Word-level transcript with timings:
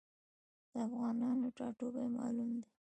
د 0.71 0.73
افغانانو 0.87 1.47
ټاټوبی 1.57 2.05
معلوم 2.17 2.51
دی. 2.63 2.71